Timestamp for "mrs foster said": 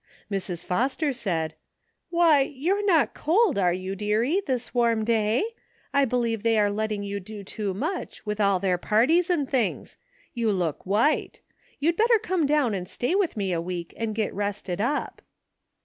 0.31-1.53